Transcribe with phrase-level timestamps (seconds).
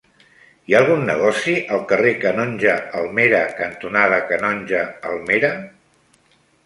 [0.69, 5.53] Hi ha algun negoci al carrer Canonge Almera cantonada Canonge Almera?